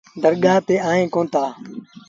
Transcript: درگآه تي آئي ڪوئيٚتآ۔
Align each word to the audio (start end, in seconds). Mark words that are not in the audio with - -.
درگآه 0.23 0.59
تي 0.67 0.75
آئي 0.89 1.03
ڪوئيٚتآ۔ 1.13 1.43